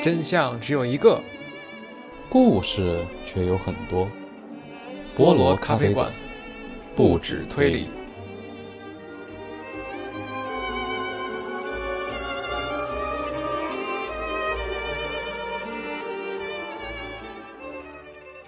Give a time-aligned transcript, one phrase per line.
[0.00, 1.20] 真相只有一个，
[2.28, 4.08] 故事却有很多。
[5.16, 6.12] 菠萝咖啡馆，
[6.94, 7.88] 不止推理。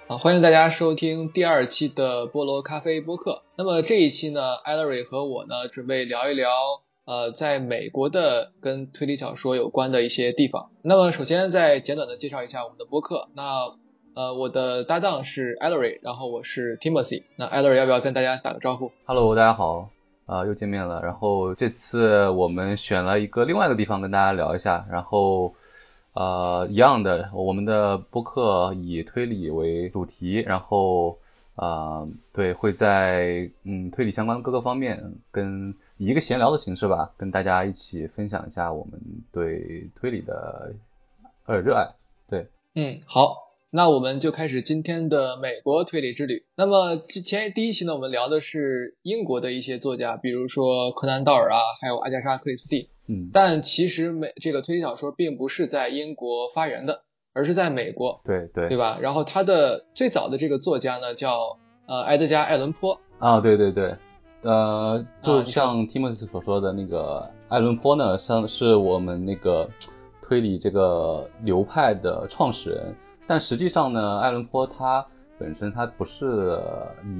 [0.07, 3.43] 好，欢迎大家收听第二期的菠萝咖啡播客。
[3.57, 6.49] 那么这一期呢，艾乐瑞和我呢，准备聊一聊。
[7.03, 10.69] 呃，在美国的跟推理小说有关的一些地方。
[10.83, 13.27] 那么，首先再简短的介绍一下我们的播客。
[13.33, 13.73] 那
[14.13, 17.23] 呃，我的搭档是 Ellery，然后我是 Timothy。
[17.37, 19.89] 那 Ellery 要不要跟大家打个招呼？Hello，大家好，
[20.27, 21.01] 啊，又见面了。
[21.01, 24.85] 然后这次我们选了一个另外一个地方跟大家聊一下。
[24.89, 25.55] 然后
[26.13, 30.35] 呃，一样的，我们的播客以推理为主题。
[30.41, 31.17] 然后
[31.55, 35.75] 啊，对，会在嗯推理相关各个方面跟。
[36.01, 38.99] 以一个闲聊的形式吧，跟大家一起分享一下我们
[39.31, 40.73] 对推理的
[41.45, 41.87] 呃热爱。
[42.27, 43.37] 对，嗯，好，
[43.69, 46.43] 那我们就开始今天的美国推理之旅。
[46.57, 52.89] 那么之前第一期呢，我们聊的是英国的一些作家，比如说柯南道尔啊，还有阿加莎克里斯蒂。
[53.07, 58.21] 嗯，但其实美这个推理小说并不是在英国发源的，而是在美国。
[58.25, 58.97] 对对，对吧？
[58.99, 62.99] 然后他的最早的这个作家呢，叫呃埃德加·艾伦坡。
[63.19, 63.95] 啊，对对对。
[64.41, 69.69] 呃，就像 Timothy 所说的那个艾伦坡呢，像是我们那个
[70.21, 72.95] 推理这个流派的创始人。
[73.27, 75.05] 但实际上呢，艾伦坡他
[75.37, 76.59] 本身他不是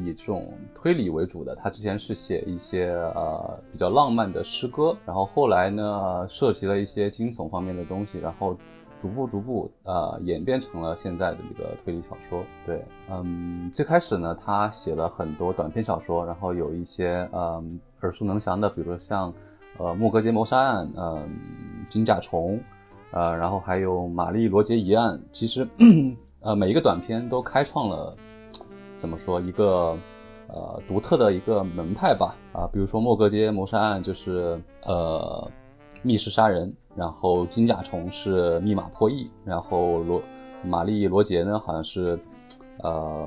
[0.05, 8.57] 以这种推理为主的，他之前是写一些呃比较浪漫的诗歌，然后后来呢涉及了一些惊悚方面的东西，然后。
[9.01, 12.43] 逐步逐步，呃，演变成了现在的这个推理小说。
[12.63, 19.33] 对，嗯，最开始呢，他写了很多短篇小说，然后有一些，嗯，耳熟能详的，比如说像，
[19.77, 21.27] 呃，莫格街谋杀案，嗯，
[21.89, 22.59] 金甲虫，
[23.11, 25.19] 呃，然后还有玛丽罗杰疑案。
[25.31, 25.67] 其实，
[26.41, 28.15] 呃，每一个短片都开创了，
[28.97, 29.97] 怎么说一个，
[30.47, 32.35] 呃，独特的一个门派吧。
[32.53, 35.49] 啊，比如说莫格街谋杀案就是，呃，
[36.01, 36.73] 密室杀人。
[36.93, 40.21] 然后金甲虫是密码破译，然后罗
[40.61, 42.19] 玛丽罗杰呢好像是，
[42.83, 43.25] 呃，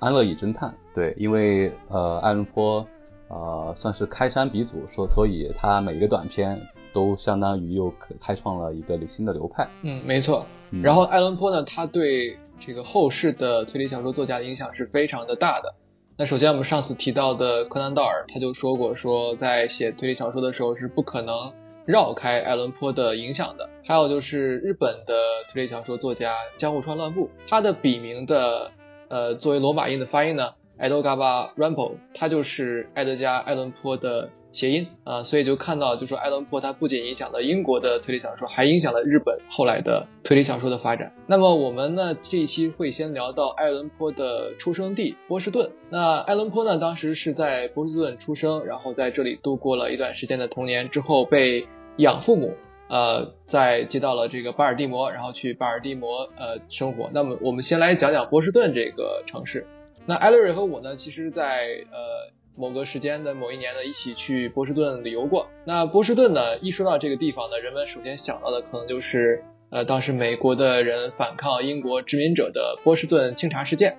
[0.00, 0.74] 安乐椅侦探。
[0.92, 2.84] 对，因为呃艾伦坡，
[3.28, 6.60] 呃算是开山鼻祖，说所以他每一个短片
[6.92, 9.68] 都相当于又开创了一个新的流派。
[9.82, 10.44] 嗯，没错。
[10.82, 15.72] 然后艾伦坡呢，他对这个后世的推理小说作家的影响是非常的大的。
[16.16, 21.52] 那首先我们上次提到的柯南道尔，他就说过说在写推理小说的时候是不可能。
[21.86, 25.14] 绕开爱伦坡的影响的，还有就是日本的
[25.50, 28.72] 推理小说作家江户川乱步，他的笔名的
[29.08, 34.28] 呃作为罗马音的发音呢，Edgar Rampo，他就是爱德加·爱伦坡的。
[34.52, 41.12] 谐音啊，所以就看到，就说爱伦坡他不仅影响了英国的推理小说，还影响了日本后来的推理小说的发展。
[41.26, 45.72] 那么我们呢这一期会先聊到爱伦坡的出生地波士顿。
[45.90, 52.54] 那爱伦坡呢当时是在波士顿出生，然后在这里度过了一段时间的童年，之后被养父母
[52.88, 57.10] 呃在接到了这个巴尔的摩，然后去巴尔的摩呃生活。
[57.12, 59.66] 那么我们先来讲讲波士顿这个城市。
[60.06, 62.34] 那艾瑞和我呢，其实在呃。
[62.58, 65.46] 某个时间的某一年呢，一起去波士顿旅游过。
[65.66, 73.98] 那波士顿呢，一说到这个地方呢，人们首先想到的可能就是，呃，当时美国的人反抗英国殖民者的波士顿清查事件，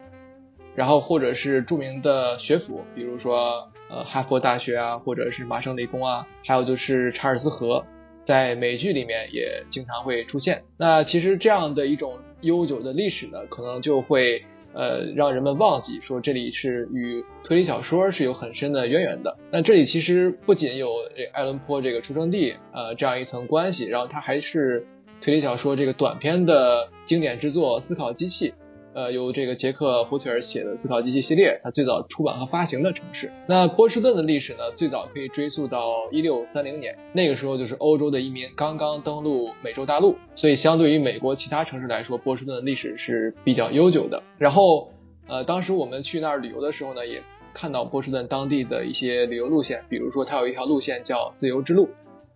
[0.78, 7.84] 然后或者是著名的学府，比如说呃哈佛大学啊，或者是麻省理工啊，还有就是查尔斯河，
[8.24, 10.64] 在美剧里面也经常会出现。
[10.78, 14.46] 那其实这样的一种悠久的历史呢，可能就会。
[14.74, 19.36] 呃，让人们忘记说这里是与推理小说是有很深的渊源的。
[19.50, 24.86] 那这里其实不仅有这爱伦坡这个出生地，呃，这样一层关系，然后它还是
[25.20, 28.50] 推理小说这个短篇的经典之作《思考机器》。
[28.98, 33.32] 呃，由这个杰克·胡特尔写的《思考机器》系列，它最早出版和发行的城市。
[33.46, 44.24] 那波士顿的历史呢，最早可以追溯到一六三零年，那个时候就是欧洲的移民刚刚登陆美洲大陆，所以相对于美国其他城市来说，波士顿的历史是比较悠久的。
[44.40, 44.90] 然后，
[45.28, 47.22] 呃，当时我们去那儿旅游的时候呢，也
[47.54, 51.90] 看到波士顿当地的一些旅游路线，比如说它有一条路线叫自由之路，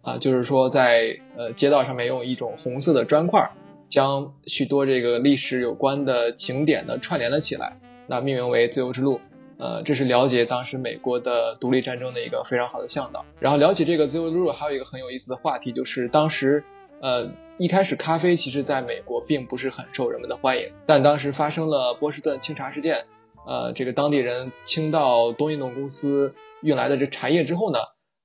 [0.03, 3.49] 啊，就是说在呃街道上面用一种红色的砖块。
[3.91, 7.77] 将许多这个历史有关的景点呢串联了起来，
[8.07, 9.19] 那命名为自由之路。
[9.59, 13.25] 呃，这是了解当时美国的独立战争的一个非常好的向导。
[13.39, 16.63] 然后聊起这个自由之路，还有一个很有意思的话题，就是当时，
[17.01, 23.05] 呃，一开始咖啡其实在美国并不是很受人们的欢迎，但当时发生了波士顿清查事件，
[23.45, 27.77] 呃，这个当地人清到东印度公司运来的这茶叶之后呢。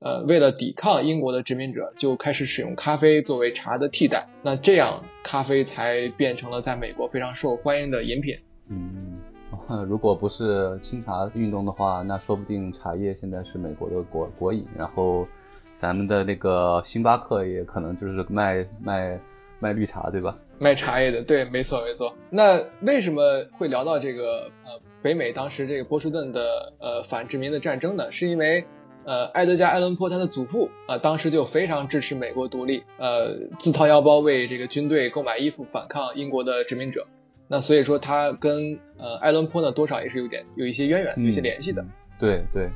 [0.07, 4.29] 呃，为了抵抗英国的殖民者，就开始使用咖啡作为茶的替代。
[4.41, 8.39] 那这样，咖啡才变成了在美国非常受欢迎的饮品。
[8.69, 9.19] 嗯，
[9.89, 14.65] 如果不是清茶运动的话，那说不定茶叶现在是美国的国国饮。
[14.79, 15.27] 然后，
[15.75, 19.19] 咱们的那个星巴克也可能就是卖卖
[19.59, 20.39] 卖绿茶，对吧？
[20.61, 22.15] 卖茶叶的，对，没错没错。
[22.31, 28.13] 那为什么会聊到这个呃北美当时这个波士顿的呃反殖民的战争呢？
[28.13, 28.65] 是因为。
[29.07, 37.07] 呃，埃德加·艾伦坡他的祖父啊，当时就非常支持美国独立，呃，自掏腰包为这个军队购买衣服，反抗英国的殖民者。
[37.47, 41.85] 那所以说，他跟呃艾伦坡呢，多少也是有点有一些渊源，有一些联系的。
[42.19, 42.69] 对对，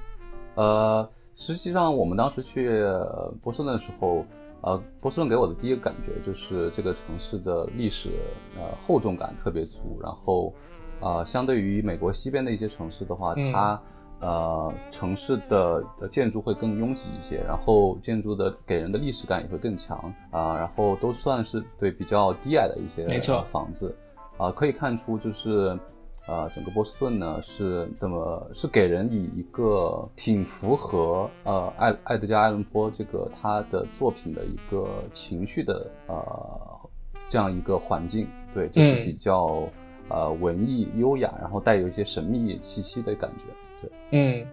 [0.54, 2.80] 呃，实际上我们当时去
[3.42, 4.24] 波士顿的时候，
[4.60, 8.08] 呃，波士顿给我的第一个感觉就是这个城市的历史
[8.56, 10.54] 呃厚重感特别足，然后
[11.00, 13.82] 啊，相对于美国西边的一些城市的话，它。
[14.20, 19.96] 呃，城市的的建筑会更拥挤一些，然后建筑的给人的历史感也会更强
[20.30, 23.06] 啊，然后都算是对比较低矮的一些
[23.46, 23.96] 房子，
[24.36, 25.78] 啊，可以看出就是，
[26.28, 36.90] 呃，整个波士顿呢是怎么是给人以一个挺符合呃艾艾德加艾伦坡这个他的作品的一个情绪的呃
[37.26, 39.66] 这样一个环境，对，就是比较
[40.10, 43.44] 呃文艺优雅，然后带有一些神秘气息的感觉。
[44.10, 44.46] 嗯，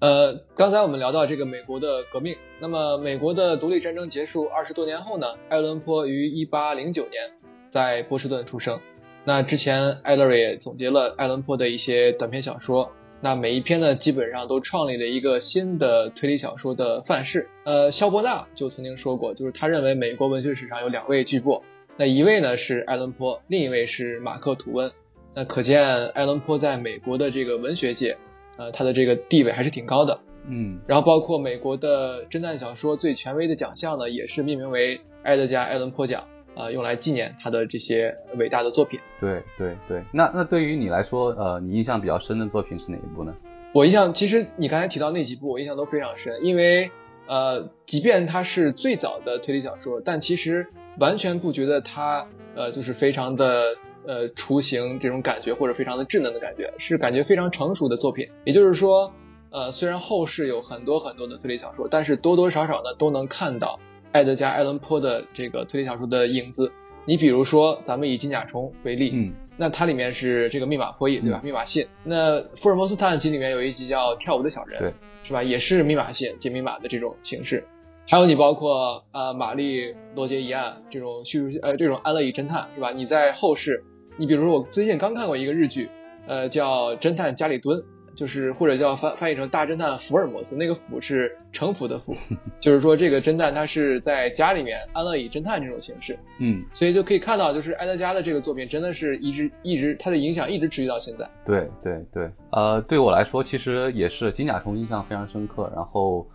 [0.00, 7.30] 呃，刚才我们聊到这个美国的革命，那么美国的独立战争结束二十多年后呢，艾伦坡于一八零九年
[7.68, 8.80] 在波士顿出生。
[9.24, 17.48] 那之前艾勒瑞也总结了艾伦坡的一些短篇小说，那每一篇呢基本上都创立了一个新的推理小说的范式。
[17.64, 21.60] 呃，肖伯纳就曾经说过，就是他认为美国文学史上有两位巨擘，
[21.98, 24.90] 那一位呢是艾伦坡，另一位是马克吐温。
[25.34, 28.16] 那可见艾伦坡在美国的这个文学界。
[28.60, 36.24] 呃，他的这个地位还是挺高的，嗯，然后包括美国的侦探小说最权威的奖项呢，也是命名为埃德加·艾伦坡奖，
[36.54, 39.00] 啊，用来纪念他的这些伟大的作品。
[39.18, 43.34] 对对对，那那对于你来说，呃，你印象比较深的作品是哪一部呢？
[43.72, 46.90] 我印象，其实你刚才提到那几部，我印象都非常深，因为
[47.28, 50.66] 呃，即便它是最早的推理小说，但其实
[50.98, 53.74] 完全不觉得它呃就是非常的。
[54.06, 58.28] 呃，雏形这种感觉或者非常的稚嫩的感觉，是感觉非常成熟的作品。
[58.44, 59.12] 也就是说，
[59.50, 63.78] 呃，虽然后世有很多很多的推理小说，但是多多少少呢都能看到
[64.12, 66.72] 埃德加·艾伦坡的这个推理小说的影子。
[67.06, 71.40] 你比如说，咱们以金甲虫为例，嗯，那它里面是这个密码破译，对吧？
[71.42, 71.86] 密码信。
[72.04, 74.92] 那福尔摩斯探案集里面有一集叫《跳舞的小人》，对，
[75.24, 75.42] 是吧？
[75.42, 77.64] 也是密码信解密码的这种形式。
[78.10, 82.90] 还有你包括呃玛丽罗杰一案这种叙述呃这种安乐椅侦探，是吧？
[82.90, 83.84] 你在后世。
[84.16, 85.88] 你比如说，我最近刚看过一个日剧，
[86.26, 87.78] 呃，叫《侦探加里敦》，
[88.16, 92.12] 就是或者叫翻翻译成《大侦探福尔摩斯》，那个“福”是城府的“福
[92.58, 101.30] ”，就是说这个侦探他是在家里面安乐椅侦探这种形式，嗯，所以就可以看到，就是埃德加的这个作品真的是一直一直他的影响一直持续到现在。
[101.46, 106.26] 对对对，呃，对我来说其实也是金甲虫印象非常深刻，然后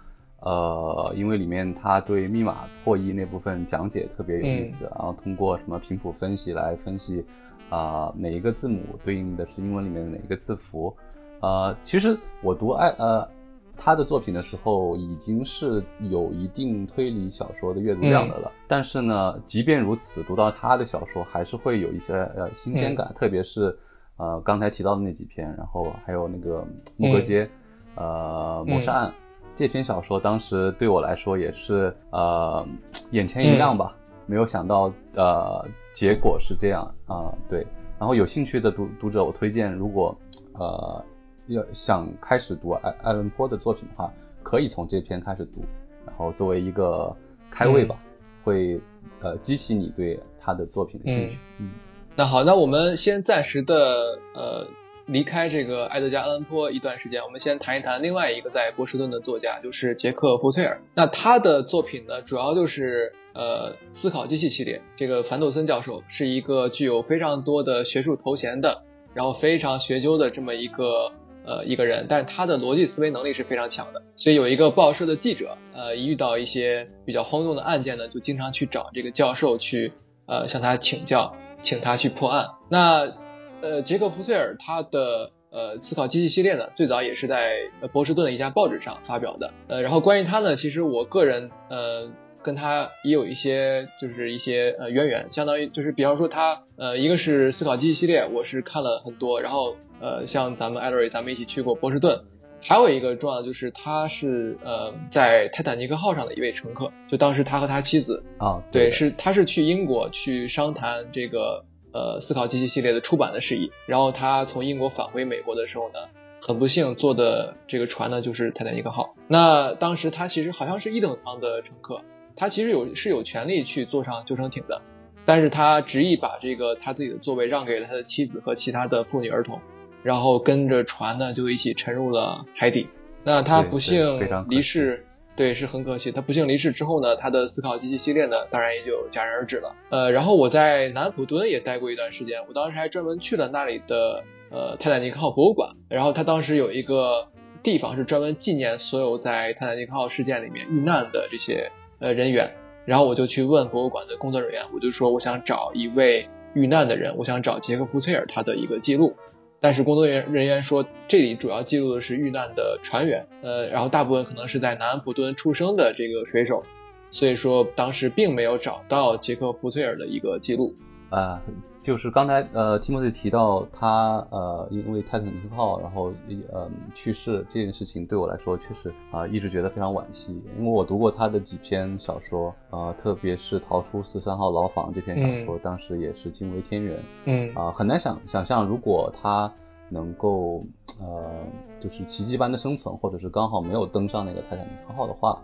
[0.41, 7.25] 呃，因为里面他对密码破译那部分讲解特别有意思，然后通过什么频谱分析来分析。
[7.71, 10.95] 啊，哪一个字母对应的是英文里面的哪一个字符？
[11.41, 13.27] 呃，其实我读爱呃
[13.75, 18.51] 他的作品的时候，已经是有一定推理小说的阅读量的了。
[18.67, 23.75] 但是呢，即便如此，读到他的小说还是会有一些呃新鲜感，特别是
[24.17, 26.63] 呃刚才提到的那几篇，然后还有那个
[26.97, 27.49] 木格街
[27.95, 29.13] 呃谋杀案
[29.55, 32.67] 这篇小说，当时对我来说也是呃
[33.11, 33.95] 眼前一亮吧。
[34.25, 37.65] 没有想到，呃，结果是这样啊，对。
[37.97, 40.13] 然后有兴趣的读读者，我推荐，如果
[40.55, 41.05] 呃
[41.47, 44.11] 要想开始读艾艾伦坡的作品的话，
[44.43, 45.63] 可以从这篇开始读，
[46.05, 47.15] 然后作为一个
[47.49, 47.97] 开胃吧，
[48.43, 48.81] 会
[49.21, 51.37] 呃激起你对他的作品的兴趣。
[51.59, 51.71] 嗯，
[52.15, 54.67] 那好，那我们先暂时的呃。
[55.07, 60.81] 离开这个埃德加·阿伦坡一段时间，我们先谈一谈另外一个在波士顿的作家，就是杰克·福崔尔。
[60.95, 64.81] 那他的作品呢，主要就是呃思考机器系列。
[64.95, 68.81] 这个凡杜森教授是一个具有非常多的学术头衔的，
[69.13, 71.11] 然后非常学究的这么一个
[71.45, 74.01] 呃一个人，但是他的逻辑思维能力是非常强的。
[74.15, 79.93] 所以有一个报社的记者，呃，一遇到一些比较轰动的案件呢，就经常去找这个教授去
[80.25, 82.47] 呃向他请教，请他去破案。
[82.69, 83.13] 那
[83.61, 87.57] 呃，杰克·福崔尔他的呃思考机器系列呢，最早也是在
[87.91, 89.53] 波士顿的一家报纸上发表的。
[89.67, 92.11] 呃，然后关于他呢，其实我个人呃
[92.43, 102.21] 跟他也有一些就是一些呃渊源，相当于就是比方说他呃一个是思考机器系列，我是看了很多，然后呃像咱们艾瑞咱们一起去过波士顿，
[102.61, 108.23] 还有一个重要的就是他是呃在泰坦尼克号上的一位乘客，就当时他和他妻子。
[108.37, 115.99] 啊，对，是他是去英国去商谈这个呃思考机器系列的出版的事宜，然后他从英国返回美国的时候呢，
[116.41, 119.15] 很不幸坐的这个船呢就是泰坦尼克号。
[119.29, 122.01] 那当时他其实好像是一等舱的乘客，
[122.35, 124.81] 他其实有是有权利去坐上救生艇的，
[125.25, 129.61] 但是他执意把这个他自己的座位让给了他的妻子和其他的妇女儿童。
[130.03, 132.87] 然后跟着船呢，就一起沉入了海底。
[133.23, 135.03] 那他不幸离世，
[135.35, 136.11] 对，是很可惜。
[136.11, 139.75] 他不幸离世之后呢，他的思考机器系列呢，当然也就戛然而止了。
[139.89, 145.71] 呃，然后我在南普敦也待过一段时间，我当时还专门去了那里的呃泰坦尼克号博物馆。
[145.89, 147.27] 然后他当时有一个
[147.63, 152.55] 地方是专门纪念所有在泰坦尼克号事件里面遇难的这些呃人员。
[152.85, 159.15] 然后我就去问博物馆的工作人员，我就说我想找一位遇难的人，我想找杰克·福崔尔他的一个记录。
[159.59, 166.63] 但是工作人员人员说，这里主要记录的是遇难的船员，呃，然后大部分可能是在南安普敦出生的这个水手，
[167.09, 170.75] 所以说当时并没有找到杰克·福崔尔的一个记录。
[171.09, 171.41] 啊，
[171.85, 176.11] 就是刚才呃，提莫西提到他呃，因为泰坦尼克号然后
[176.51, 187.53] 呃去世这件事情，对我来说确实啊，一直觉得非常惋惜，因为我读过他的几篇小说，呃，特别是逃出四三号牢房这篇小说，当时也是惊为天人，嗯。
[187.53, 189.53] 啊，很难想想象如果他
[189.87, 190.65] 能够
[190.99, 191.31] 呃，
[191.79, 195.39] 就是奇迹般的生存，或者是刚好没有登上那个泰坦尼克号的话。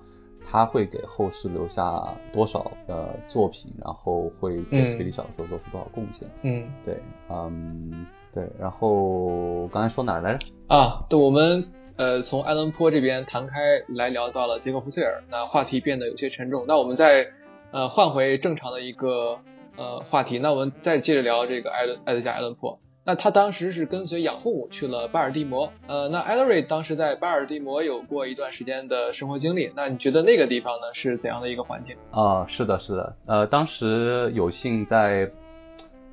[0.45, 6.27] 他会给后世留下多少的作品，然后会给推理小说做出多少贡献？
[6.41, 8.50] 嗯，对，嗯，对。
[8.60, 10.48] 然后刚才说哪儿来着？
[10.67, 16.65] 啊，对，我们呃从爱伦坡这边谈开来聊到了杰克·福塞尔，那话题变得有些沉重。
[16.67, 17.27] 那我们再
[17.71, 19.38] 呃换回正常的一个
[19.77, 22.79] 呃话题，那我们再接着聊这个艾伦埃德加·艾伦坡。
[23.03, 32.46] 那他当时是跟随养父母去了巴尔的摩，呃，那艾德瑞当时在巴尔的摩有过一段时间的生活经历，那你觉得那个地方呢是怎样的一个环境啊？
[32.48, 35.27] 是的，是的，呃，当时有幸在，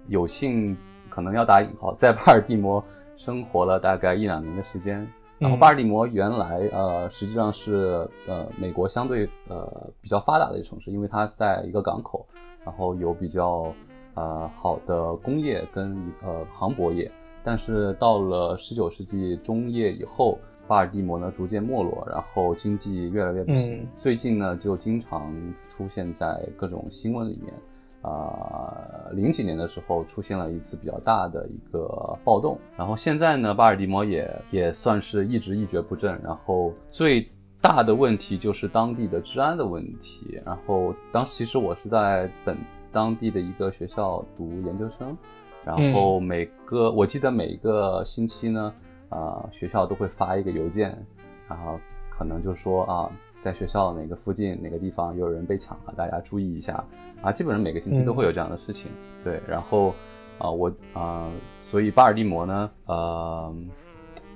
[0.06, 0.74] 有幸
[1.10, 2.82] 可能要打引号，在巴尔的摩
[3.18, 5.06] 生活了大概一两年的时间，
[5.38, 12.26] 然后巴尔的摩原来呃实际上是呃美国相对呃比较发达的一个城市，因为它在一个港口，
[12.64, 13.70] 然后有比较。
[14.18, 17.08] 呃，好的工业跟呃航舶业，
[17.44, 23.86] 但是到了十九世纪中叶以后，巴尔的摩呢逐渐没落，然后经济越来越不行。
[23.96, 25.32] 最近呢，就经常
[25.68, 27.54] 出现在各种新闻里面。
[28.02, 31.86] 啊，零几年的时候出现了一次比较大的一个
[32.24, 36.20] 暴动，然后现在呢，巴尔的摩也也算是一直一蹶不振。
[36.24, 37.28] 然后最
[37.60, 40.40] 大的问题就是当地的治安的问题。
[40.44, 42.56] 然后当时其实我是在本。
[42.92, 45.16] 当地的一个学校读研究生，
[45.64, 48.72] 然后每个我记得每一个星期呢，
[49.10, 50.96] 呃，学校都会发一个邮件，
[51.48, 51.78] 然后
[52.10, 56.84] 可能就说啊，在学校哪个附近哪个地方有人被抢了，大家注意一下
[57.22, 57.32] 啊。
[57.32, 58.90] 基本上每个星期都会有这样的事情，
[59.22, 59.40] 对。
[59.46, 59.94] 然后
[60.38, 61.30] 啊，我啊，
[61.60, 63.54] 所以巴尔的摩呢，呃。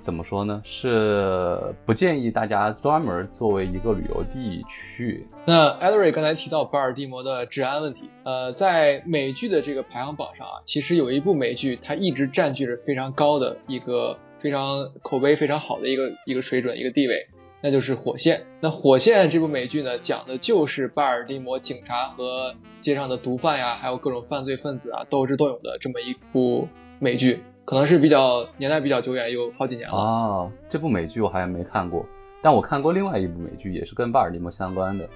[0.03, 0.61] 怎么说呢？
[0.65, 5.25] 是不建议大家专门作为一个旅游地去。
[5.45, 17.27] 那艾德瑞刚才提到巴尔的摩的治安问题，呃，在美剧的这个排行榜上啊，其实有一部美剧，它一直占据着非常高的一个非常口碑非常好的一个一个水准一个地位，
[17.61, 18.39] 那就是《火线》。
[18.59, 26.67] 那《火线》这部美剧呢，讲的就是巴尔的摩警察和街上的毒贩呀，还有各种犯罪分子啊斗智斗勇的这么一部
[26.99, 27.41] 美剧。
[27.65, 30.51] 可能是比较年代比较久远，有好几年了啊。
[30.67, 32.05] 这部美剧我好像没看过，
[32.41, 35.09] 但我看过另外一部美剧，也是跟巴尔的摩相关的，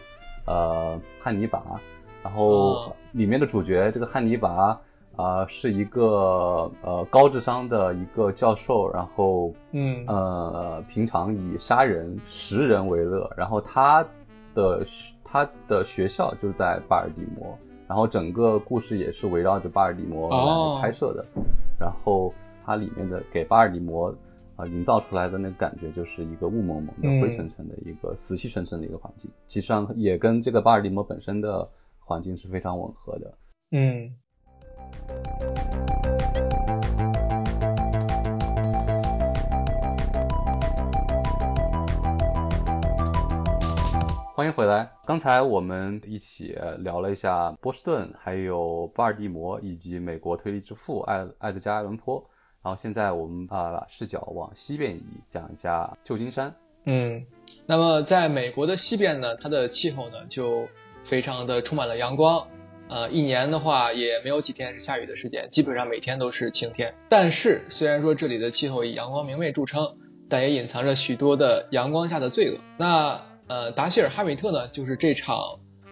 [0.46, 1.62] 呃，汉尼拔。
[2.24, 4.80] 然后里面的主角这个汉尼拔
[5.16, 14.06] 啊，是一个呃高智商的一个教授，然后嗯呃平常以杀人食人为乐，然后他
[14.54, 14.86] 的
[15.24, 17.58] 他的学校就在巴尔的摩。
[17.88, 21.24] 然后整个故事也是围绕着巴尔的摩来拍摄的，
[21.80, 22.34] 然后
[22.66, 24.14] 它里面的给巴尔的摩
[24.56, 31.66] 啊营造出来的那个感觉就是一个雾蒙蒙的、灰沉沉的一个死气沉沉的一个环境，其实上也跟这个巴尔的摩本身的
[32.00, 33.38] 环境是非常吻合的。
[33.72, 34.12] 嗯。
[44.38, 44.88] 欢迎回来。
[45.04, 52.24] 刚才我们一起聊了一下波士顿，还有巴尔的摩，以及美国推理之父艾艾德加·艾伦坡。
[52.64, 56.54] 然后现在我们把视角往西边移，讲一下旧金山。
[56.86, 57.26] 嗯，
[57.66, 60.68] 那么在美国的西边呢，它的气候呢就
[61.04, 62.46] 非常的充满了阳光。
[62.90, 66.94] 呃，一年的话也没有几天是下雨的时间，基本上每天都是晴天。
[67.10, 69.98] 但是虽然说这里的气候以阳光明媚著称。
[70.30, 72.60] 但也隐藏着许多的阳光下的罪恶。
[72.78, 75.38] 那呃，达希尔·哈米特呢，就是这场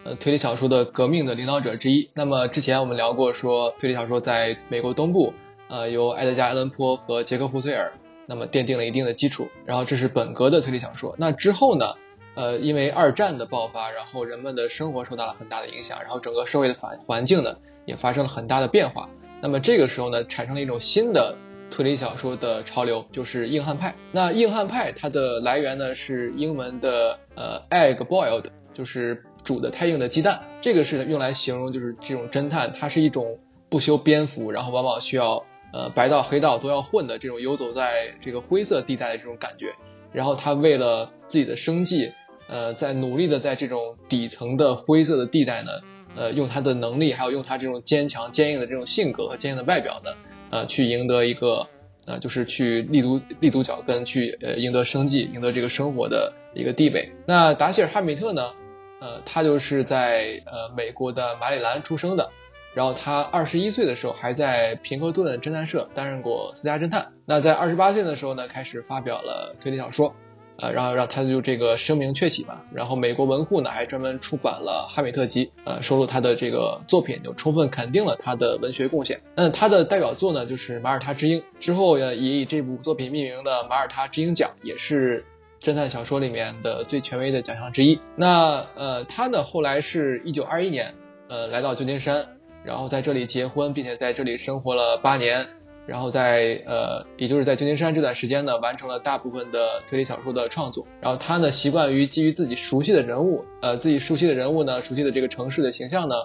[0.03, 2.09] 呃推理小说的革命的领导者之一。
[2.13, 5.33] 那么之前我们聊过，说推理小说在美国东部，
[5.69, 7.93] 呃，由埃德加··爱伦坡和杰克·胡崔尔，
[8.25, 9.47] 那么奠定了一定的基础。
[9.65, 11.15] 然后这是本格的推理小说。
[11.17, 11.93] 那之后呢，
[12.35, 19.09] 呃，因为二战的爆发，然后人们的生活受到了很大的影响，然后整个社会的环环境呢也发生了很大的变化。
[19.41, 21.37] 那么这个时候呢，产生了一种新的。
[21.71, 23.95] 推理小说的潮流就是硬汉派。
[24.11, 30.41] 那硬汉派它的来源呢是英文的呃 egg boiled，就是煮的太硬的鸡蛋。
[30.61, 39.73] 这个是用来形容就是这种侦探，他是一种不修边幅，然后往往需要呃白道黑道都要混的这种游走在这个灰色地带的这种感觉。
[40.13, 42.13] 然后他为了自己的生计，
[42.47, 45.71] 呃，在努力的在这种底层的灰色的地带呢，
[46.15, 50.11] 呃，用他的能力，还有用他这种坚强坚硬的这种性格和坚硬的外表呢。
[50.55, 51.67] 呃，去赢得一个，
[52.05, 57.11] 呃，就是去立足立足脚跟，去呃赢得生计，赢得这个生活的一个地位。
[57.27, 58.53] 那达希尔·哈米特呢？
[59.01, 62.31] 呃，他就是在呃美国的马里兰出生的，
[62.73, 67.11] 然后他二十一岁的时候还在平克顿侦探社担任过私家侦探。
[67.25, 70.15] 那在二十八岁的时候呢，开始发表了推理小说。
[70.57, 72.63] 呃，然后让他就这个声名鹊起吧。
[72.73, 79.19] 然后美国文库呢还专门出版了《哈米特集》，呃，收录他的这个作品，就充分肯定了他的文学贡献。
[79.35, 85.25] 那他的代表作呢就是《马耳他之鹰》，之后也以这部作品命名的马耳他之鹰奖，也是
[85.61, 87.99] 侦探小说里面的最权威的奖项之一。
[88.15, 90.93] 那呃，他呢后来是一九二一年，
[91.27, 92.27] 呃，来到旧金山，
[92.63, 95.47] 然后在这里结婚，并且在这里生活了八年。
[95.87, 100.87] 然后在呃，也就是在旧金山这段时间呢，完成了大部分的推理小说的创作。
[101.01, 106.15] 然后他呢，习惯于基于自己熟悉的人物，呃，自己熟悉的人物呢，熟悉的这个城市的形象呢，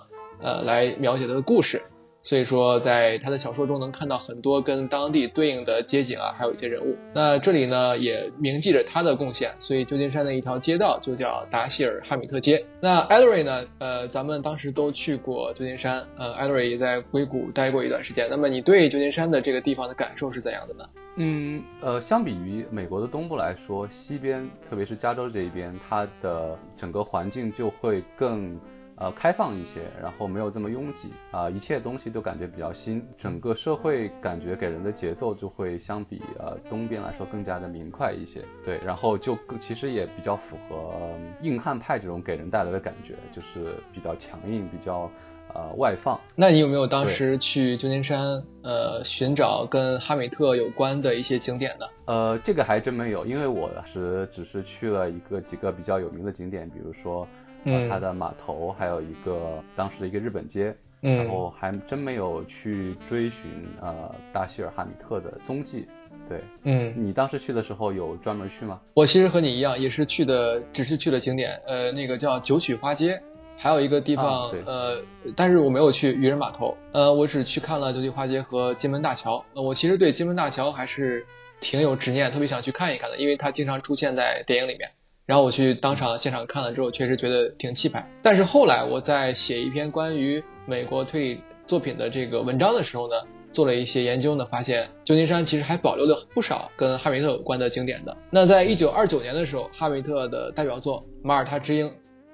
[0.41, 1.83] 呃，来描写他的故事。
[2.23, 6.95] 所以说，在他的小说中能看到很多跟当地对应的街景啊，还有一些人物。
[7.15, 12.63] 那这里呢，也铭记着他的贡献，所以旧金山的一条街道就叫达希尔哈米特街。
[12.79, 18.29] 那艾德瑞呢，呃，咱们当时都去过旧金山，呃，艾德瑞也在硅谷待过一段时间。
[18.31, 20.85] 那么你对旧金山的这个地方的感受是怎样的呢？
[21.17, 28.61] 嗯，呃，相比于美国的东部来说，西边，特别是加州这一边，它的整个环境就会更。
[29.01, 38.43] 呃，开放一些，然后没有这么拥挤啊，一切东西都感觉比较新，整个社会感觉给人的节奏就会相比呃东边来说更加的明快一些。
[38.63, 40.93] 对，然后就其实也比较符合
[41.41, 45.11] 硬汉派这种给人带来的感觉，就是比较强硬，比较
[45.55, 46.21] 呃外放。
[46.37, 48.21] 那你有没有当时去旧金山
[48.63, 51.87] 呃寻找跟哈米特有关的一些景点呢？
[52.05, 57.27] 呃，这个还真没有，因为我是只是去了一个几个比较有名的景点，比如说。
[57.65, 65.87] 呃，它的码头还有一个当时的一个日本街，然后还真没有去追寻呃大希尔哈米特的踪迹。
[66.29, 68.81] 对，嗯，你当时去的时候有专门去吗？
[68.95, 73.21] 我其实和你一样，也是去的，只是去了景点，呃，那个叫九曲花街，
[73.57, 75.03] 还有一个地方，呃，
[75.35, 79.45] 但是我没有去渔人码头，呃，我只去看了九曲花街和金门大桥。
[79.55, 81.27] 呃，我其实对金门大桥还是
[81.61, 84.91] 挺有执念，特别想去看一看的，因为它经常出现在电影里面。
[85.31, 88.05] 然后我去当场现场看了之后，确实觉得挺气派。
[88.21, 93.15] 但是后来我在写一篇关于美国推理作品的这个文章的时候呢，
[93.53, 98.17] 做了一些研究呢，发现旧金山其实还保留了不少跟哈维特有关的景点的。
[98.29, 101.87] 那在一九二九年的时候，哈维特的代表作《马耳他之鹰》，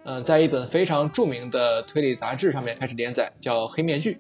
[0.06, 4.14] 嗯，在一本非常著名的推理杂志上面开始连载，叫《黑面具》。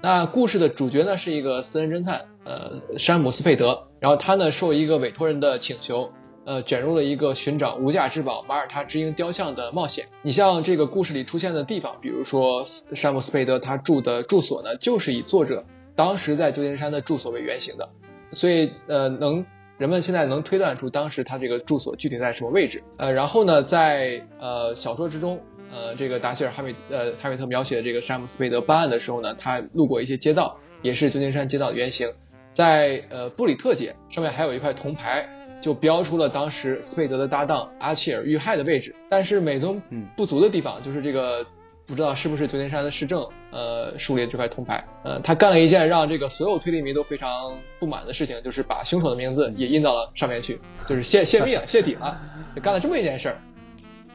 [0.00, 3.88] 那故事的主角呢是一个私人侦探，呃，山姆斯佩德。
[4.00, 6.10] 然后他呢受一个委托人的请求。
[6.46, 10.06] 呃，卷入了一个寻找无价之宝马耳他之鹰雕像的冒险。
[10.22, 17.90] 你像这个故事里出现的地方，比如说山姆斯佩德他住的住所呢，就是以作者当时在旧金山的住所为原型的，
[18.32, 19.44] 所以呃，能
[19.76, 22.82] 人们现在能推断出当时他这个住所具体在什么位置。
[22.96, 32.12] 呃，然后呢，在呃小说之中，呃，这个达希尔哈米呃哈米特描写的这个山姆斯佩德办案的时候呢，他路过一些街道，也是旧金山街道的原型，
[32.54, 35.28] 在呃布里特街上面还有一块铜牌。
[35.60, 39.80] 就标出了当时斯佩德的搭档阿切尔遇害的位置，但是美中
[40.16, 41.44] 不足的地方就是这个
[41.86, 52.16] 不知道是不是旧金山的市政呃树立这块铜牌，呃，他干了一件让这个所有推理迷都非常不满的事情，就是把凶手的名字也印到了上面去，就是泄泄密了、泄底了，
[52.62, 53.36] 干了这么一件事儿。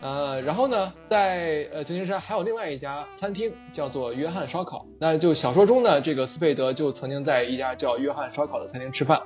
[0.02, 9.22] 呃，然后呢，在呃旧金山还有另外一家餐厅叫做约翰烧烤，那就小说中呢，这个斯佩德就曾经在一家叫约翰烧烤的餐厅吃饭。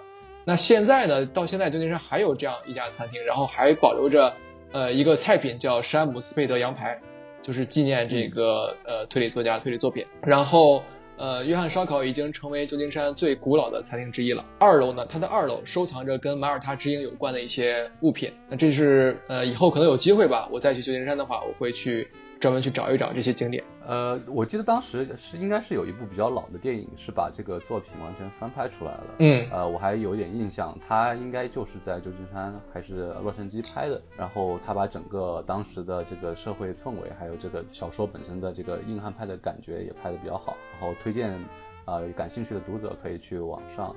[0.46, 1.26] 那现在呢？
[1.28, 4.34] 到现在旧金山还有这样一家餐厅，然后还保留着
[4.72, 7.00] 呃一个菜品叫山姆斯佩德羊排，
[7.44, 10.06] 就是纪念这个呃推理作家推理作品。
[10.24, 10.82] 然后
[11.18, 14.44] 呃，约翰烧烤已经成为旧金山最古老的餐厅之一了。
[14.58, 18.32] 二楼呢，它的二楼收藏着跟马耳他之鹰有关的一些物品。
[18.48, 22.10] 那这是呃，以后可能有机会吧，我再去旧金山的话，我会去。
[22.40, 23.64] 专门去找一找这些景点。
[23.86, 29.06] 呃，我记得当时是应该是有一部比较老的电影，是把这个作品完全翻拍出来了。
[29.20, 34.02] 嗯，呃，我还有点印象，他应该就是在旧金山还是洛杉矶拍的。
[34.16, 40.56] 然后他把整个当时的这个社会氛围，还有这个小说本身的这个硬汉派的感觉也拍得比较好。
[40.74, 41.40] 然后推荐。
[41.86, 43.88] 啊，感兴趣的读者可以去网上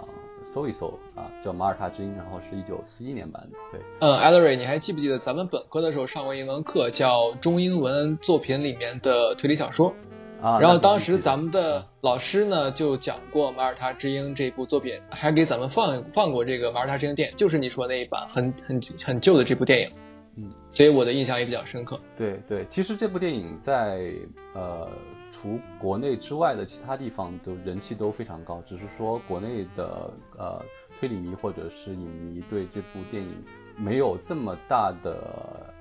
[0.42, 3.58] 搜一搜啊，叫《马耳他之音》，然后是一九四一年版的。
[3.70, 9.94] 对，嗯 e l e r y 你还记不记得咱们本科的时候上过一门课，叫中英文作品里面的推理小说？
[10.40, 19.90] 啊，然后当时咱们的老师呢就讲过《马耳他之鹰》这部作品，还给咱们放放过这个《马耳他之鹰》电影，就是你说那一版很很很旧的这部电影。
[20.36, 22.00] 嗯，所以我的印象也比较深刻。
[22.16, 24.12] 对对，其实这部电影在
[24.54, 24.88] 呃。
[25.32, 30.62] 除国内之外的其他地方都人气都非常高，只是说国内的呃
[31.00, 33.42] 推理迷或者是影迷对这部电影
[33.76, 35.16] 没有这么大的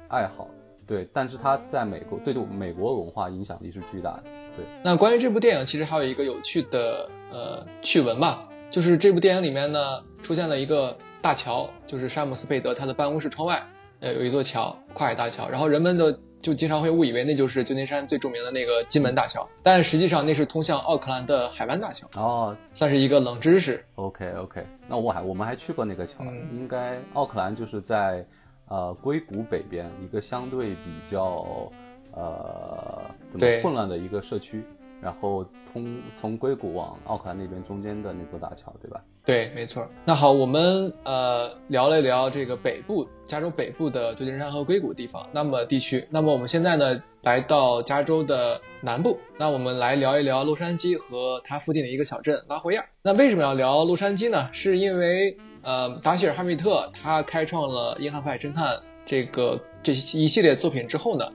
[0.07, 0.47] 爱好，
[0.87, 4.23] 对，但是它在美国对对美国文化影响力是巨大的，
[4.55, 4.65] 对。
[4.83, 13.67] 那关于这部电影，其实还有一个有趣的呃趣闻吧，就是这部电影里面呢出现了一个大桥，就是詹姆斯贝德他的办公室窗外
[13.99, 16.17] 呃有一座桥，跨海大桥，然后人们的。
[16.41, 23.83] 就经常会误以为那就是旧金山最著名的那个金门大桥，但实际上那是通向奥克兰的海湾大桥哦，算是一个冷知识。
[23.95, 28.25] OK OK，那我还我们还去过那个桥，应该奥克兰就是在
[28.67, 31.71] 呃硅谷北边一个相对比较
[32.13, 34.63] 呃怎么混乱的一个社区。
[35.01, 39.01] 然后通从硅谷往奥克兰那边中间的那座大桥，对吧？
[39.25, 39.87] 对，没错。
[40.05, 46.07] 那好，我们呃聊了聊这个北部加州北部的旧金山和硅谷地方，那么地区。
[46.09, 52.85] 那么我们现在呢来到加州的南部，那我们来聊一聊洛杉矶和它附近的一个小镇拉霍亚。
[53.01, 54.49] 那为什么要聊洛杉矶呢？
[54.53, 61.25] 是因为呃达希尔哈密特他开创了硬汉派侦探这个这一系列作品之后呢？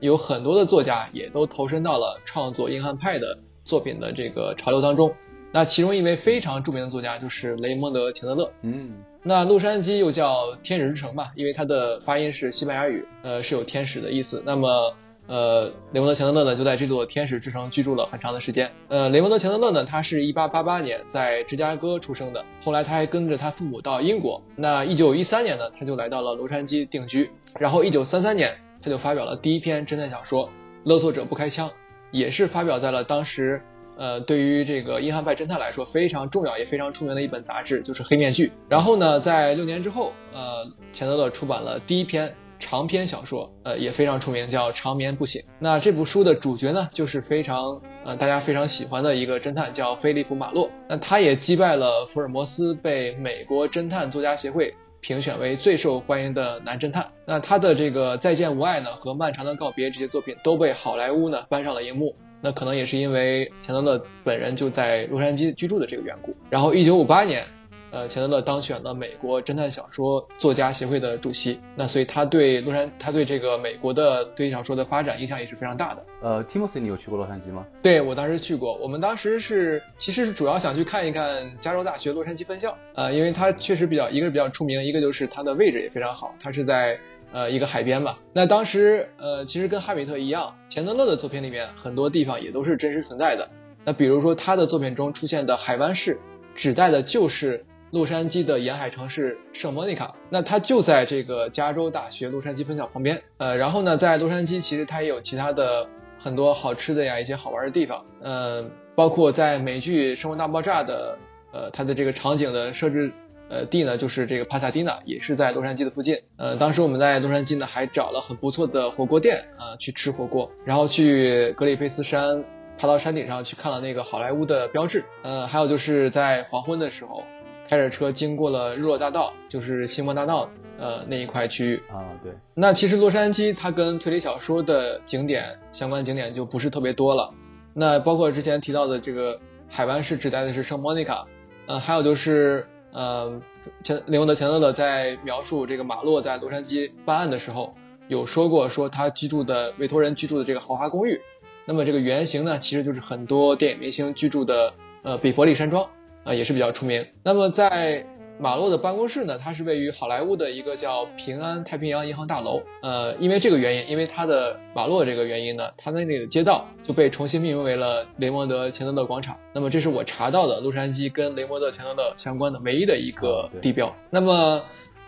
[0.00, 5.12] 有很多的作家也都投身到了创作硬汉派的作品的这个潮流当中。
[5.52, 8.50] 那其中一位非常著名的作家就是雷蒙德·钱德勒。
[8.62, 14.42] 嗯，那洛杉矶又叫天使之城吧，因为它的发音是西班牙语，呃，是有天使的意思。
[14.44, 14.94] 那么，
[15.28, 18.70] 呃，雷蒙德·钱德勒呢，就在这座天使之城居住了很长的时间。
[18.88, 24.42] 呃，雷蒙德·钱德勒呢，他是一八八八年在芝加哥出生的，后来他还跟着他父母到英国。
[24.56, 28.54] 那一九一三年呢，他就来到了洛杉矶定居，然后一九三三年。
[28.82, 30.48] 他就发表了第一篇侦探小说
[30.84, 31.68] 《勒索者不开枪》，
[32.10, 33.62] 也是发表在了当时，
[33.96, 38.46] 呃，对于这个硬汉派侦探来说非常重要也非常出名的一本杂志，就是《黑面具》。
[38.68, 45.42] 然后呢，在六年之后，呃，钱德勒出版了第一篇长篇小说，呃，也非常出名，叫《长眠不醒》。
[45.58, 50.70] 那这部书的主角呢，就是非常呃大家非常喜欢的一个侦探，叫菲利普·马洛。
[50.88, 54.74] 那他也击败了福尔摩斯，被美国侦探作家协会。
[55.00, 57.06] 评选为最受欢迎的男侦探。
[57.24, 62.14] 那他的这个《再见无爱》呢和《漫长的告别》这些作品都被好莱坞呢搬上了荧幕。
[62.42, 66.34] 那可能也是因为钱德勒本人就在洛杉矶居住的这个缘故。
[66.50, 67.44] 然后，一九五八年。
[67.92, 76.04] 呃，钱德勒当选了美国侦探小说作家协会的主席，那所以他对洛杉，他对这个美国的推理小说的发展影响也是非常大的。
[76.20, 77.64] 呃，Timothy，你有去过洛杉矶吗？
[77.82, 86.98] 对我当时去过，我们当时是其实是主要想去看一看加州大学洛杉矶分校，呃，因为它确实比较一个是比较出名，一个就是它的位置也非常好，它是在
[87.32, 88.16] 呃一个海边嘛。
[88.32, 93.48] 那当时呃其实跟哈比特一样，钱德勒的作品里面很多地方也都是真实存在的。
[93.84, 96.18] 那比如说他的作品中出现的海湾市，
[96.54, 97.64] 指代的就是。
[97.96, 103.22] 洛杉矶的沿海城市圣莫妮卡，那它就在这个加州大学洛杉矶分校旁边。
[103.38, 108.04] 呃，然后呢，在洛杉矶其实它也有其他的很多好吃的呀，一些好玩的地方。
[108.20, 111.16] 呃，包括在美剧《生活大爆炸》的
[111.54, 113.10] 呃它的这个场景的设置
[113.48, 116.18] 呃地呢，就是这个帕萨迪纳，也是在洛杉矶的附近。
[116.36, 122.44] 呃，当时我们在洛杉矶呢还找了很不错的火锅店啊去吃火锅，然后去格里菲斯山
[122.76, 125.02] 爬到山顶上去看了那个好莱坞的标志。
[125.22, 127.24] 呃，还有就是在黄昏的时候。
[127.68, 130.48] 开着车经过了日落大道，就是星光大道，
[130.78, 132.04] 呃那一块区域啊。
[132.22, 137.32] 对，那其实洛杉矶它跟推理小说的景点相关景点就不是特别多了。
[137.74, 141.26] 那包括之前提到的这个海湾市指代的是圣莫妮卡，
[141.66, 143.40] 呃，还有就是呃
[143.82, 147.74] 前雷蒙德钱德勒在描述这个马洛在洛杉矶办案的时候
[148.08, 151.20] 有说过，说他居住的委托人居住的这个豪华公寓，
[151.66, 155.90] 那么这个原型呢其实就是很多电影明星居住的呃比佛利山庄。
[156.26, 157.06] 啊，也是比较出名。
[157.22, 158.04] 那么在
[158.38, 162.60] 马洛的办公室呢，它是位于好莱坞的一个叫平安太平洋银行大楼。
[162.82, 169.38] 呃，因为这个原因，因为它的马洛这个原因呢，它那里的街道就被重新命名为了雷蒙德钱德勒广场。
[169.54, 173.94] 那么这是我查到的洛杉矶跟雷蒙德钱德勒相关的唯一的一个地标。
[174.10, 174.62] 那么，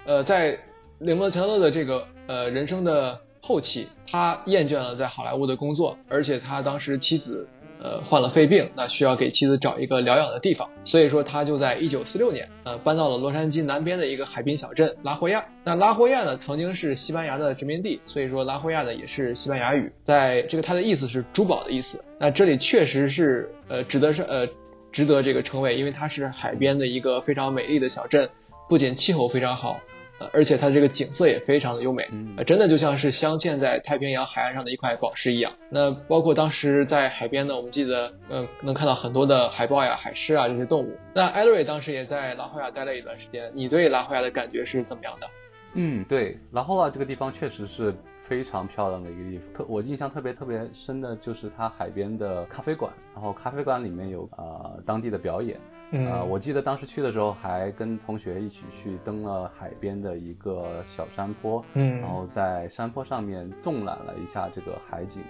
[0.07, 0.59] 呃，在
[1.01, 7.47] 雷蒙德钱德勒的这个呃人生的后期，他厌倦了在好莱坞的工作，而且他当时妻子。
[7.81, 15.45] 呃，患了肺病，那需要给妻子找一个疗养的地方，所以说他就在一九四六年，呃，搬到了洛杉矶南边的一个海滨小镇拉霍亚。
[15.65, 22.05] 那拉霍亚呢，曾经是西班牙的殖民地，所以说拉霍亚呢也是西班牙语，在这个它的意思是珠宝的意思。
[22.19, 24.49] 那这里确实是，呃，值得是呃，
[24.91, 28.29] 值得这个称谓，因为它是海边的一个非常美丽的小镇，
[28.69, 29.81] 不仅气候非常好。
[30.19, 35.53] 呃，而且它这个景色也非常的优美，呃，真的就像是镶嵌在太平洋海岸上的一块宝石一样。
[35.71, 40.97] 那包括当时在海边呢，我们记得，嗯，能看到很多的海豹呀、海狮啊这些动物。
[41.15, 45.29] 那艾瑞当时也在拉霍亚待了一段时间，你对拉霍亚的感觉是怎么样的？
[45.75, 49.53] 嗯，对，拉霍亚这个地方确实是非常漂亮的一个地方。
[49.53, 55.61] 特我印象特别特别深的就是它海边的咖啡馆，然后咖啡馆里面有呃当地的表演。
[55.91, 65.23] 呃，我记得当时去的时候还跟同学一起去登了海边的一个小山坡，嗯，然后在山坡上面纵览了一下这个海景，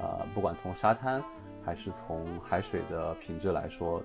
[0.00, 1.20] 呃，不管从沙滩
[1.64, 4.00] 还是从海水的品质来说，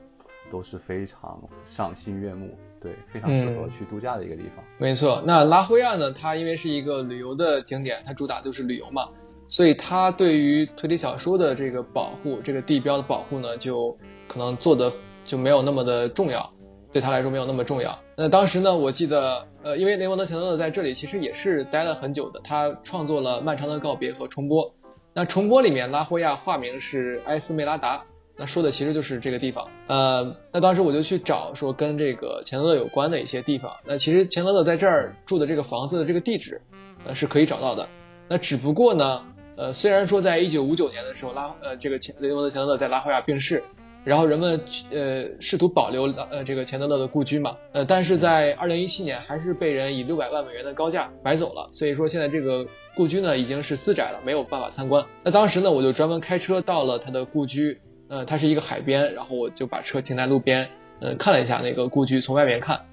[0.52, 4.65] 都是非常赏心悦目，对，非常适合去度假的一个地方。
[4.80, 9.10] 没错，那拉霍亚呢，它因为是一个旅游的景点，它主打就是旅游嘛，
[9.48, 13.95] 所以它对于推理小说的这个保护，这个地标的保护呢，就
[14.28, 14.91] 可能做的。
[15.29, 16.51] 就没有那么的重要，
[16.91, 17.99] 对他来说没有那么重要。
[18.17, 24.65] 那当时呢，我记得，呃，因为雷蒙德·钱德勒在这里其实也是待了很久的，他创作了《漫长的告别》和《重播》。
[25.13, 28.03] 那《重播》里面拉霍亚化名是埃斯梅拉达，
[28.35, 29.67] 那说的其实就是这个地方。
[29.85, 33.71] 呃，那当时我就去找说跟这个钱德勒有关的一些地方。
[33.85, 36.59] 那其实钱德勒在这儿住的这个房子的这个地址，
[37.05, 37.87] 呃，是可以找到的。
[38.27, 39.23] 那只不过呢，
[39.57, 43.63] 呃，虽然说在1959年的时候拉，呃，这个钱雷蒙德·钱德勒在拉霍亚病逝。
[44.05, 55.05] 然后人们呃试图保留呃这个钱德勒的故居嘛，呃但是在二零一七年还是被人以六百万美元的高价买走了，所以说现在这个故居呢已经是私宅了，没有办法参观。
[55.23, 60.69] 那当时呢我就专门开车到了他的故居，呃它是一个海边，然后我就把车停在路边，
[61.01, 62.85] 嗯看了一下那个故居，从外面看，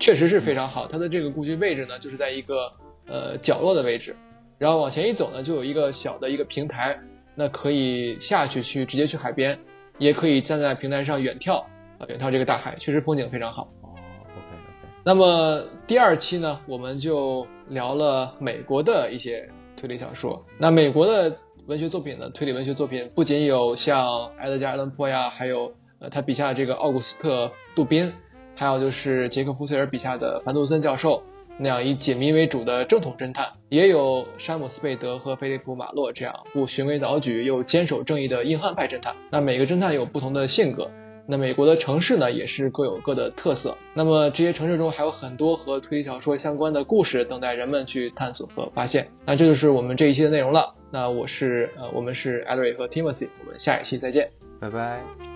[0.00, 0.88] 确实是非常好。
[0.88, 2.72] 它的这个故居位置呢就是在一个
[3.06, 4.16] 呃角落的位置，
[4.58, 6.98] 然后往前一走呢就有一个小的一个平台，
[7.36, 9.60] 那可以下去去直接去海边。
[9.98, 11.64] 也可以站在平台上远眺
[11.98, 13.68] 啊，远眺这个大海，确实风景非常好。
[13.82, 14.88] 哦，OK OK。
[15.04, 20.44] 那么第二期呢，我们就聊了美国的一些推理小说。
[20.58, 28.12] 那美国的文学作品呢，推理文学作品不仅有像埃德加··艾伦·坡呀，还有呃他笔下的这个奥古斯特·杜宾，
[28.54, 31.22] 还有就是杰克·福塞尔笔下的凡杜森教授。
[31.58, 39.14] 那样以解谜为主的正统侦探，也有山姆·斯贝德和菲利普·马洛这样不循规蹈矩又坚守正义的硬汉派侦探。
[39.30, 40.90] 那每个侦探有不同的性格。
[41.30, 43.76] 那美国的城市呢，也是各有各的特色。
[43.92, 49.08] 那么这些城市中还有很多和推理小说相关的故事等待人们去探索和发现。
[49.26, 50.74] 那这就是我们这一期的内容了。
[50.90, 55.27] 那我是呃，我们是艾瑞和 Timothy，我们下一期再见，拜拜。